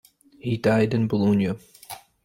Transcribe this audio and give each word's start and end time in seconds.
He 0.39 0.57
died 0.57 0.95
in 0.95 1.07
Bologna. 1.07 1.53